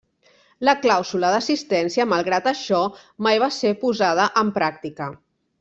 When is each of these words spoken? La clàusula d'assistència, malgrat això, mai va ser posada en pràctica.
La 0.67 0.73
clàusula 0.85 1.29
d'assistència, 1.35 2.07
malgrat 2.15 2.49
això, 2.53 2.81
mai 3.27 3.45
va 3.47 3.53
ser 3.61 3.77
posada 3.87 4.29
en 4.45 4.55
pràctica. 4.61 5.15